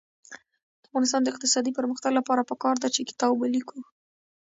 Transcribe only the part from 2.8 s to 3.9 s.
ده چې کتاب ولیکو.